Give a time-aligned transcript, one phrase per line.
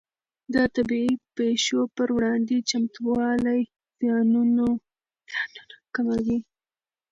[0.53, 3.61] د طبیعي پېښو پر وړاندې چمتووالی
[3.99, 4.65] زیانونه
[5.95, 6.39] کموي.